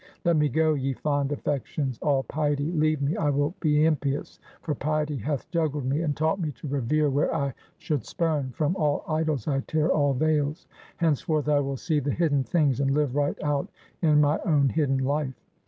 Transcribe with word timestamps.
Let 0.25 0.35
me 0.35 0.49
go, 0.49 0.73
ye 0.73 0.93
fond 0.93 1.31
affections; 1.31 1.99
all 2.01 2.23
piety 2.23 2.71
leave 2.71 3.03
me; 3.03 3.15
I 3.17 3.29
will 3.29 3.53
be 3.59 3.85
impious, 3.85 4.39
for 4.63 4.73
piety 4.73 5.17
hath 5.17 5.47
juggled 5.51 5.85
me, 5.85 6.01
and 6.01 6.17
taught 6.17 6.39
me 6.39 6.49
to 6.53 6.67
revere, 6.67 7.11
where 7.11 7.31
I 7.31 7.53
should 7.77 8.03
spurn. 8.03 8.49
From 8.49 8.75
all 8.77 9.03
idols, 9.07 9.47
I 9.47 9.59
tear 9.59 9.89
all 9.91 10.15
veils; 10.15 10.65
henceforth 10.97 11.47
I 11.47 11.59
will 11.59 11.77
see 11.77 11.99
the 11.99 12.09
hidden 12.09 12.43
things; 12.43 12.79
and 12.79 12.89
live 12.89 13.15
right 13.15 13.37
out 13.43 13.69
in 14.01 14.19
my 14.21 14.39
own 14.43 14.69
hidden 14.69 14.97
life! 14.97 15.39